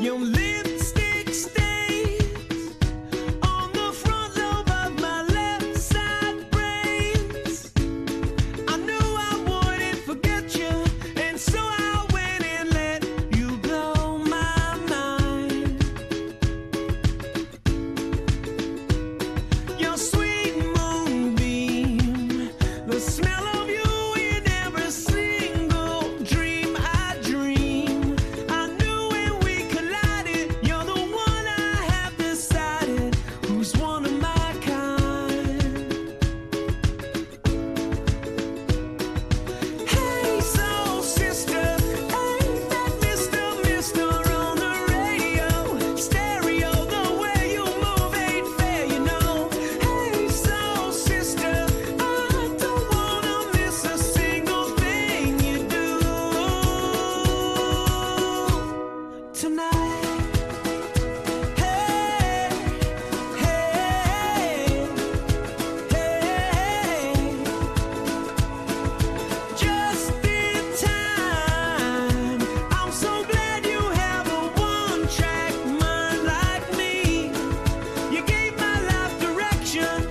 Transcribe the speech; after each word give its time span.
You 0.00 0.16
live 0.16 0.49
illusion 79.76 80.09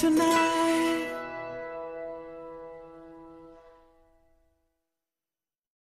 tonight. 0.00 0.69